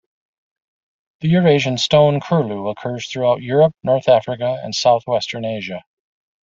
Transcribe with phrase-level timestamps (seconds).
[1.19, 5.83] The Eurasian stone curlew occurs throughout Europe, north Africa and southwestern Asia.